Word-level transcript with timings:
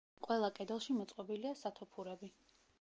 ყველა 0.27 0.47
კედელში 0.59 0.95
მოწყობილია 1.01 1.53
სათოფურები. 1.63 2.35